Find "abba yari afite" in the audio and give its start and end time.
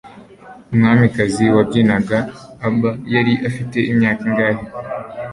2.67-3.77